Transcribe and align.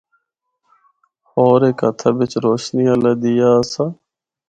ہور 1.29 1.61
ہک 1.67 1.79
ہتھا 1.87 2.09
بچ 2.17 2.31
روشنی 2.43 2.83
آلہ 2.93 3.13
دیّا 3.21 3.49
آسا۔ 3.59 3.85